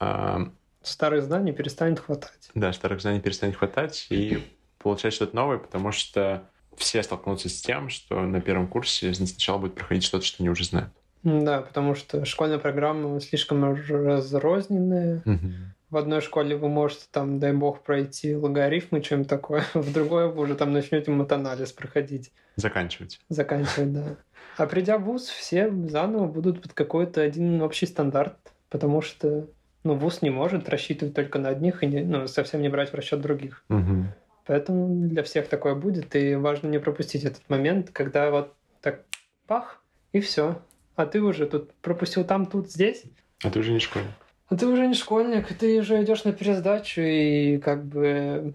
[0.01, 0.37] э,
[0.83, 2.51] старых знаний перестанет хватать.
[2.55, 4.45] Да, старых знаний перестанет хватать и
[4.77, 6.43] получать что-то новое, потому что
[6.77, 10.65] все столкнутся с тем, что на первом курсе сначала будет проходить что-то, что они уже
[10.65, 10.93] знают.
[11.23, 15.23] Да, потому что школьная программа слишком разрозненная.
[15.25, 15.53] Угу.
[15.91, 19.65] В одной школе вы можете там, дай бог, пройти логарифмы, чем такое.
[19.75, 22.33] В другой вы уже там начнете матанализ проходить.
[22.57, 23.21] Заканчивать.
[23.29, 24.17] Заканчивать, да.
[24.57, 28.37] А придя в ВУЗ, все заново будут под какой-то один общий стандарт,
[28.69, 29.47] потому что
[29.85, 32.95] ну, ВУЗ не может рассчитывать только на одних и не, ну, совсем не брать в
[32.95, 33.65] расчет других.
[33.69, 34.07] Угу.
[34.47, 39.05] Поэтому для всех такое будет, и важно не пропустить этот момент, когда вот так
[39.47, 40.61] пах, и все.
[40.99, 43.05] А ты уже тут пропустил там, тут, здесь.
[43.45, 44.11] А ты уже не школьник.
[44.49, 48.53] А ты уже не школьник, ты уже идешь на пересдачу и как бы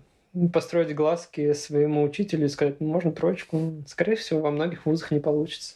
[0.51, 3.82] построить глазки своему учителю и сказать, ну, можно троечку.
[3.88, 5.75] Скорее всего, во многих вузах не получится.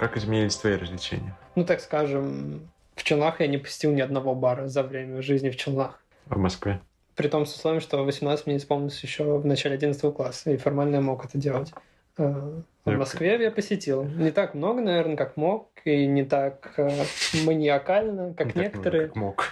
[0.00, 1.38] Как изменились твои развлечения?
[1.54, 5.56] Ну, так скажем, в Челнах я не посетил ни одного бара за время жизни в
[5.56, 6.02] Челнах.
[6.28, 6.80] А в Москве?
[7.14, 10.96] При том с условием, что 18 мне исполнилось еще в начале 11 класса, и формально
[10.96, 11.72] я мог это делать.
[12.18, 14.04] А, в Москве я посетил.
[14.04, 16.90] Не так много, наверное, как мог, и не так э,
[17.44, 19.02] маниакально, как Не так некоторые.
[19.02, 19.44] много, как мог.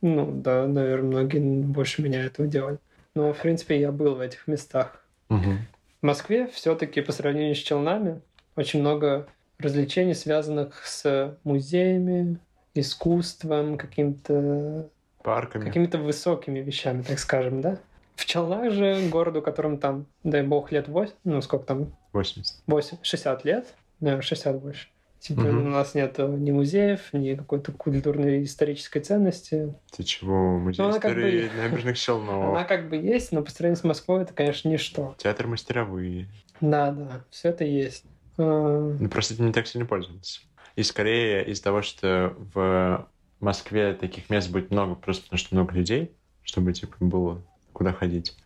[0.00, 2.78] Ну да, наверное, многие больше меня этого делали.
[3.14, 5.04] Но, в принципе, я был в этих местах.
[5.28, 5.58] Мгм.
[6.00, 8.20] В Москве все-таки по сравнению с Челнами
[8.54, 9.26] очень много
[9.58, 12.38] развлечений, связанных с музеями,
[12.74, 14.88] искусством, каким-то
[15.24, 15.64] Парками.
[15.64, 17.78] какими-то высокими вещами, так скажем, да?
[18.18, 22.62] В Челнах же, городу, которому там, дай бог, лет 8, ну сколько там, 80.
[22.66, 24.88] 8, 60 лет, наверное, 60 больше.
[25.20, 25.66] Типа Мгм.
[25.66, 29.72] у нас нет ни музеев, ни какой-то культурной исторической ценности.
[29.96, 30.58] Ты чего?
[30.58, 32.44] Музей Ну, она как истории бы- набережных Челнов.
[32.56, 35.14] Она как бы есть, но по сравнению с Москвой это, конечно, ничто.
[35.18, 36.26] Театр мастеровые.
[36.60, 38.04] Да, да, все это есть.
[38.36, 40.40] А, Ну, просто этим не так сильно пользоваться.
[40.74, 45.72] И скорее из-за того, что в Москве таких мест будет много, просто потому что много
[45.74, 46.10] людей,
[46.42, 47.42] чтобы, типа, было
[47.78, 48.36] куда ходить.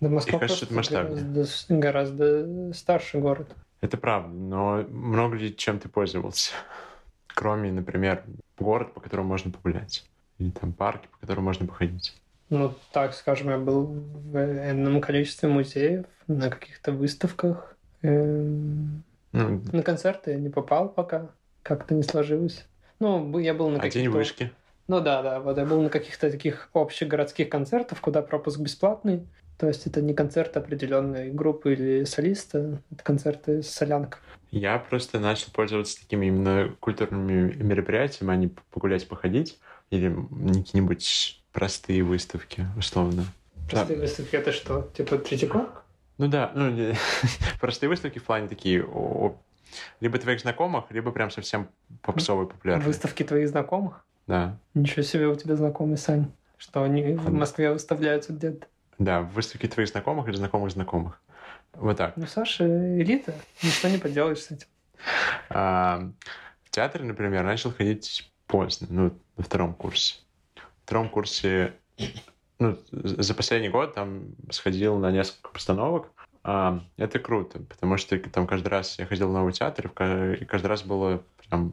[0.00, 1.22] Да, Москва Мне кажется, это масштабнее.
[1.22, 3.48] гораздо, гораздо старше город.
[3.80, 6.52] Это правда, но много ли чем ты пользовался?
[7.28, 8.24] Кроме, например,
[8.58, 10.04] город, по которому можно погулять.
[10.38, 12.20] Или там парки, по которым можно походить.
[12.50, 17.76] Ну, так скажем, я был в энном количестве музеев, на каких-то выставках.
[18.02, 21.28] Эм, Ну, На концерты я не попал пока,
[21.62, 22.66] как-то не сложилось.
[22.98, 24.10] Ну, я был на а день каких-то...
[24.10, 24.52] вышки.
[24.88, 29.26] Ну да, да, вот я был на каких-то таких общих городских концертах, куда пропуск бесплатный.
[29.58, 34.20] То есть это не концерты определенной группы или солиста, это концерты с солянкой.
[34.50, 39.58] Я просто начал пользоваться такими именно культурными мероприятиями, а не погулять, походить.
[39.90, 43.24] Или какие-нибудь простые выставки, условно.
[43.68, 44.90] Простые выставки это что?
[44.96, 45.82] Типа Третьяковка?
[46.16, 46.94] Ну да, ну, не-
[47.60, 49.36] простые выставки в плане такие о-
[50.00, 51.68] либо твоих знакомых, либо прям совсем
[52.00, 52.86] попсовые популярные.
[52.86, 54.02] Выставки твоих знакомых?
[54.28, 56.30] Да, Ничего себе у тебя знакомый, Сань.
[56.58, 58.66] Что они в Москве выставляются где-то.
[58.98, 61.20] да, выставки твоих знакомых или знакомых знакомых.
[61.72, 62.16] Вот так.
[62.16, 62.64] Ну, Саша,
[63.00, 63.34] элита.
[63.62, 64.66] Ничего не поделаешь с этим.
[65.50, 66.10] А,
[66.64, 70.16] в театр, например, начал ходить поздно, ну, на втором курсе.
[70.56, 71.74] На втором курсе,
[72.58, 76.10] ну, за последний год там сходил на несколько постановок.
[76.42, 80.44] А, это круто, потому что там каждый раз я ходил в новый театр, в и
[80.44, 81.72] каждый раз было прям...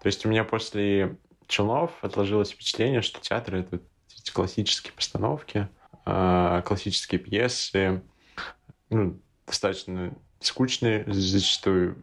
[0.00, 3.80] То есть у меня после Челнов отложилось впечатление, что театр— это
[4.32, 5.68] классические постановки,
[6.04, 8.02] а, классические пьесы,
[8.90, 11.96] ну, достаточно скучные, зачастую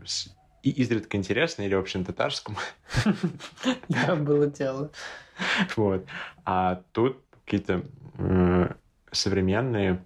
[0.63, 2.57] и изредка интересные, или, в общем, татарском.
[3.89, 4.91] Да, было дело.
[5.75, 6.05] Вот.
[6.45, 7.83] А тут какие-то
[8.17, 8.69] э,
[9.11, 10.03] современные,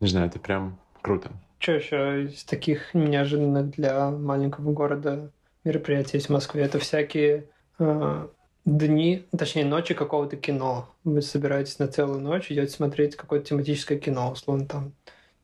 [0.00, 1.30] не знаю, это прям круто.
[1.58, 5.30] Что еще из таких неожиданных для маленького города
[5.62, 6.62] мероприятий в Москве?
[6.62, 7.48] Это всякие
[7.78, 8.28] э,
[8.78, 10.88] дни, точнее ночи какого-то кино.
[11.04, 14.92] Вы собираетесь на целую ночь, идете смотреть какое-то тематическое кино, условно там,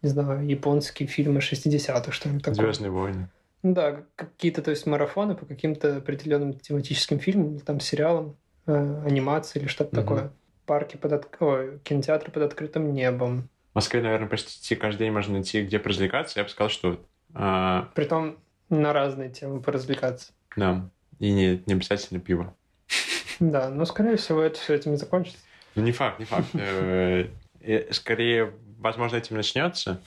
[0.03, 2.65] не знаю, японские фильмы 60-х, что-нибудь такое.
[2.65, 3.29] Звездные войны.
[3.63, 8.37] Ну да, какие-то, то есть марафоны по каким-то определенным тематическим фильмам, там сериалам,
[8.67, 10.03] э, анимации или что-то Мгм.
[10.07, 10.33] такое.
[10.67, 11.37] Парки под от...
[11.41, 13.49] Ой, кинотеатры под открытым небом.
[13.73, 16.39] В Москве, наверное, почти каждый день можно найти, где поразвлекаться.
[16.39, 17.01] Я бы сказал, что
[17.35, 20.33] а, Притом на разные темы поразвлекаться.
[20.57, 22.55] да, и не, не обязательно пиво.
[23.41, 25.39] Да, но скорее всего это все этим и закончится.
[25.75, 26.49] Ну, не факт, не факт.
[26.55, 27.29] Э,
[27.61, 30.01] э, Скорее, возможно, этим начнется,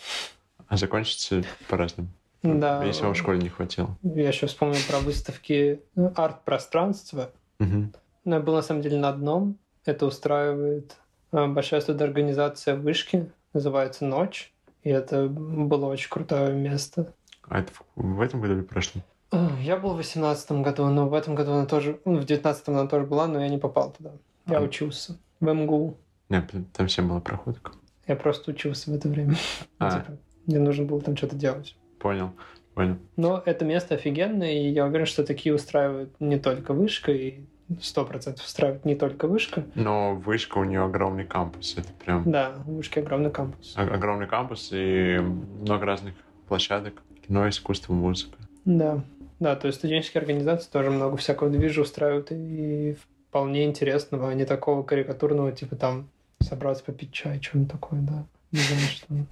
[0.67, 2.09] а закончится по-разному.
[2.41, 2.83] Да.
[2.83, 3.97] Если вам в школе не хватило.
[4.01, 7.31] Я еще вспомнил про выставки ну, арт-пространства.
[7.59, 7.93] Мгм.
[8.23, 9.57] Но я был на самом деле на одном.
[9.85, 10.95] Это устраивает
[11.31, 14.53] э, большая студорганизация вышки, называется «Ночь».
[14.83, 17.11] И это было очень крутое место.
[17.47, 19.03] А это в- этом году или прошлом?
[19.31, 21.99] Я был в 2018 году, но в этом году она тоже...
[22.05, 24.11] ну, в 2019 она тоже была, но я не попал туда.
[24.47, 24.61] Я А.
[24.61, 25.97] учился в МГУ.
[26.29, 27.71] Нет, там всем была проходка.
[28.07, 29.35] Я просто учился в это время.
[29.77, 29.91] А.
[29.99, 31.75] типа, мне нужно было там что-то делать.
[31.99, 32.31] Понял,
[32.73, 32.97] понял.
[33.17, 37.41] Но это место офигенное, и я уверен, что такие устраивают не только вышка, и
[37.81, 39.63] сто процентов устраивает не только вышка.
[39.75, 41.75] Но вышка у нее огромный кампус.
[41.77, 43.75] Это прям Да, у вышки огромный кампус.
[43.77, 45.19] о- огромный кампус и
[45.61, 46.15] много разных
[46.47, 46.95] площадок.
[47.27, 48.37] Кино, искусство, музыка.
[48.65, 49.03] Да,
[49.39, 52.95] да, то есть студенческие организации тоже много всякого движа устраивают, и
[53.29, 56.09] вполне интересного, а не такого карикатурного, типа там
[56.41, 58.25] собраться попить чай, что-нибудь такое, да.
[58.51, 59.27] Не знаю,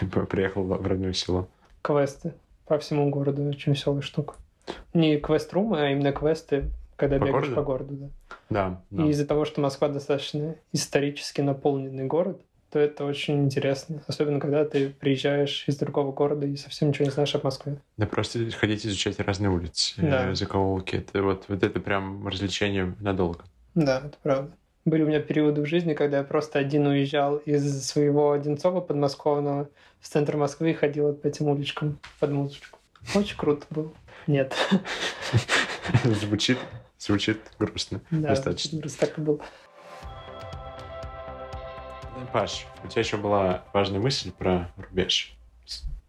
[0.00, 0.26] что.
[0.26, 1.48] Приехал в родное село.
[1.82, 2.34] Квесты
[2.66, 4.34] по всему городу, очень веселая штука.
[4.94, 7.54] Не квест-румы, а именно квесты, когда По бегаешь городу?
[7.54, 8.08] по городу, да.
[8.50, 9.04] Да, да.
[9.04, 12.40] И из-за того, что Москва достаточно исторически наполненный город,
[12.74, 14.02] то это очень интересно.
[14.08, 17.76] Особенно, когда ты приезжаешь из другого города и совсем ничего не знаешь об Москве.
[17.96, 20.30] Да просто ходить изучать разные улицы, Да.
[20.30, 20.96] э, закоулки.
[20.96, 23.44] Это вот, вот это прям развлечение надолго.
[23.76, 24.50] Да, это правда.
[24.84, 29.68] Были у меня периоды в жизни, когда я просто один уезжал из своего Одинцова подмосковного
[30.00, 32.80] в центр Москвы и ходил по этим уличкам под музычку.
[33.14, 33.92] Очень круто было.
[34.26, 34.52] Нет.
[36.02, 36.58] Звучит,
[36.98, 38.00] звучит грустно.
[38.10, 38.80] Да, достаточно.
[38.80, 39.38] грустно так и было.
[42.32, 45.36] Паш, у тебя еще была важная мысль про рубеж.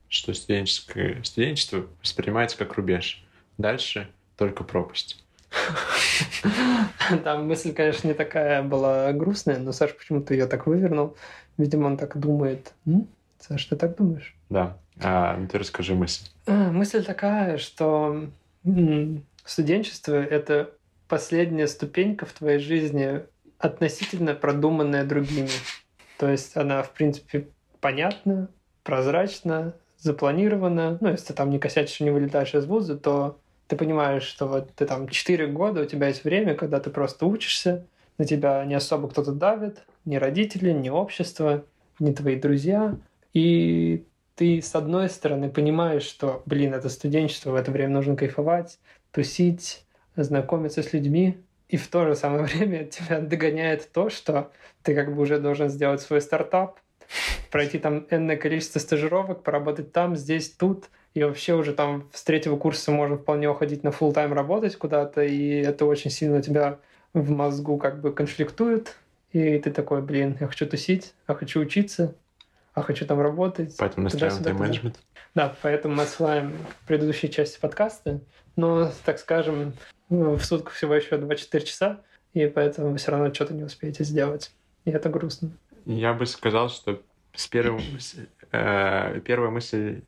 [0.08, 3.26] Что студенческое студенчество воспринимается как рубеж.
[3.58, 5.24] Дальше только пропасть.
[7.24, 11.16] Там мысль, конечно, не такая была грустная, но Саша почему-то ее так вывернул.
[11.58, 12.74] Видимо, он так думает.
[12.86, 13.08] М?
[13.40, 14.36] Саша, ты так думаешь?
[14.50, 14.78] Да.
[15.02, 16.26] А, ну ты расскажи мысль.
[16.46, 18.30] А, мысль такая, что
[19.44, 20.72] студенчество— это
[21.08, 23.24] последняя ступенька в твоей жизни,
[23.60, 25.50] относительно продуманная другими.
[26.18, 27.48] То есть она, в принципе,
[27.80, 28.50] понятна,
[28.84, 30.98] прозрачна, запланирована.
[31.02, 34.72] Ну, если ты там не косячишь, не вылетаешь из вуза, то ты понимаешь, что вот
[34.76, 37.86] ты там 4 года, у тебя есть время, когда ты просто учишься,
[38.18, 41.66] на тебя не особо кто-то давит, ни родители, ни общество,
[42.00, 42.96] ни твои друзья.
[43.34, 48.80] И ты, с одной стороны, понимаешь, что, блин, это студенчество, в это время нужно кайфовать,
[49.12, 51.38] тусить, знакомиться с людьми,
[51.70, 54.52] и в то же самое время тебя догоняет то, что
[54.84, 56.80] ты как бы уже должен сделать свой стартап,
[57.52, 62.58] пройти там энное количество стажировок, поработать там, здесь, тут, и вообще уже там с третьего
[62.58, 66.80] курса можно вполне уходить на full тайм работать куда-то, и это очень сильно тебя
[67.14, 68.96] в мозгу как бы конфликтует,
[69.32, 72.16] и ты такой, блин, я хочу тусить, я хочу учиться,
[72.74, 73.76] а хочу там работать.
[73.78, 75.00] Поэтому настраиваем тайм-менеджмент.
[75.34, 76.54] Да, поэтому мы отсылаем
[76.88, 78.22] предыдущие части подкаста.
[78.56, 79.74] Но, так скажем,
[80.10, 82.02] в сутках всего еще 24 часа,
[82.34, 84.52] и поэтому вы все равно что-то не успеете сделать.
[84.86, 85.52] И это грустно.
[85.86, 87.02] Я бы сказал, что
[87.34, 87.82] с первым,
[88.52, 90.02] э, первая мысль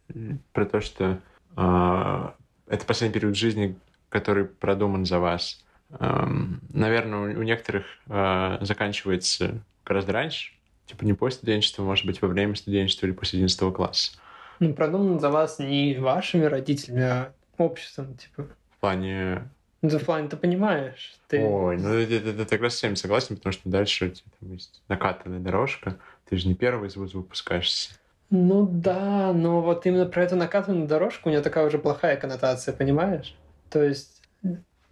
[0.53, 1.19] про то, что
[1.55, 2.29] э,
[2.67, 3.75] это последний период жизни,
[4.09, 5.63] который продуман за вас.
[5.99, 6.27] Э,
[6.73, 10.57] наверное, у, у некоторых э, заканчивается гораздо раньше,
[10.87, 14.13] Типа не после студенчества, может быть, во время студенчества или после 11 класса.
[14.59, 18.47] Ну, продуман за вас не вашими родителями, а обществом, типа.
[18.71, 19.49] В плане...
[19.81, 21.15] Ну, в плане ты понимаешь.
[21.27, 21.43] Ты...
[21.43, 25.39] Ой, ну это, это, это тогда с всеми согласен, потому что дальше там есть накатанная
[25.39, 25.97] дорожка.
[26.29, 27.91] Ты же не первый из вуза выпускаешься.
[28.29, 32.73] Ну да, но вот именно про эту накатанную дорожку у нее такая уже плохая коннотация,
[32.73, 33.35] понимаешь?
[33.69, 34.21] То есть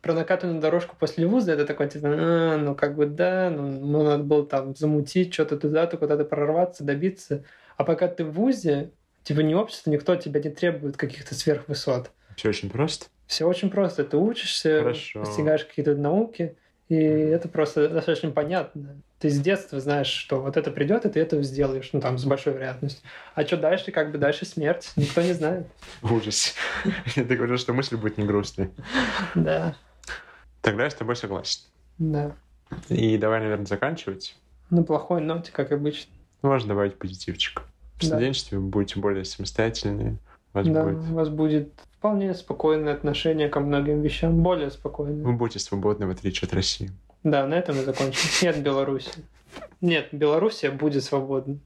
[0.06, 4.04] про накатанную дорожку после вуза, это такой, типа, а, ну, как бы, да, ну, ну,
[4.04, 7.43] надо было там замутить что-то туда-то, куда-то прорваться, добиться.
[7.76, 8.91] А пока ты в вузе,
[9.24, 12.12] типа, ни общество, никто тебя не требует каких-то сверхвысот.
[12.36, 13.08] Все очень просто?
[13.27, 14.03] Все очень просто.
[14.03, 15.21] Ты учишься, Хорошо.
[15.21, 16.55] постигаешь какие-то науки,
[16.89, 19.01] и это просто достаточно понятно.
[19.19, 22.25] Ты с детства знаешь, что вот это придет, и ты это сделаешь, ну там с
[22.25, 23.03] большой вероятностью.
[23.33, 25.67] А что дальше, как бы дальше смерть, никто не знает.
[26.03, 26.53] Ужас.
[27.15, 28.69] Ты говорил, что мысль будет не грустной.
[29.33, 29.75] Да.
[30.61, 31.61] Тогда я с тобой согласен.
[31.97, 32.35] Да.
[32.89, 34.35] И давай, наверное, заканчивать.
[34.69, 36.11] На плохой ноте, как обычно.
[36.41, 37.63] Можно добавить позитивчик.
[37.95, 38.07] В да.
[38.07, 40.17] студенчестве вы будете более самостоятельные.
[40.53, 41.09] У вас, да, будет...
[41.09, 41.69] у вас будет
[42.06, 45.26] вполне спокойное отношение ко многим вещам, более спокойное.
[45.26, 46.91] Вы будете свободны, в отличие от России.
[47.24, 48.30] Да, на этом мы закончим.
[48.44, 49.10] Нет Беларуси.
[49.82, 51.60] Нет, Белоруссия будет свободна.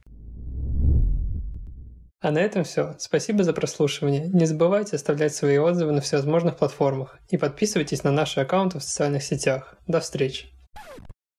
[2.21, 2.95] А на этом все.
[2.99, 4.29] Спасибо за прослушивание.
[4.29, 9.23] Не забывайте оставлять свои отзывы на всевозможных платформах и подписывайтесь на наши аккаунты в социальных
[9.23, 9.75] сетях.
[9.87, 10.47] До встречи!